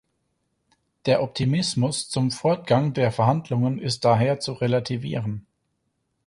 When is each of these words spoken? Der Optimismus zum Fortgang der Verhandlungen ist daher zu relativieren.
Der 1.05 1.21
Optimismus 1.21 2.09
zum 2.09 2.31
Fortgang 2.31 2.91
der 2.95 3.11
Verhandlungen 3.11 3.77
ist 3.77 4.03
daher 4.03 4.39
zu 4.39 4.53
relativieren. 4.53 5.45